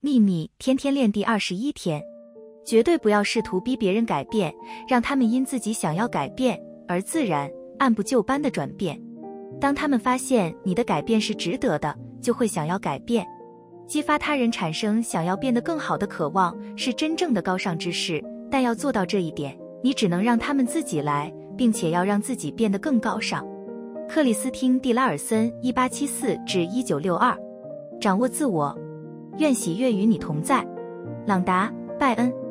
[0.00, 2.00] 秘密天天练第二十一天，
[2.64, 4.54] 绝对不要试图逼别人改变，
[4.86, 8.96] 让他们因自己想要改变而自然按部就班的转变。
[9.60, 11.92] 当他们发现你的改变是值得的，
[12.22, 13.26] 就会想要改变。
[13.88, 18.22] 激发他人产生想要变得更好的渴望，是真正的高尚之事。
[18.48, 23.44] 但要做到这一点，你只能让他们自己来，并且要让自己变得更高尚。
[24.08, 27.36] 克里斯汀·蒂拉尔森（一八七四至一九六二），
[28.00, 28.78] 掌握自我。
[29.38, 30.66] 愿喜悦与你同在，
[31.26, 32.47] 朗达·拜恩。